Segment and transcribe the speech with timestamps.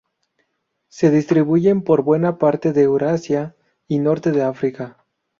[0.89, 3.55] Se distribuyen por buena parte de Eurasia
[3.87, 4.97] y norte de África.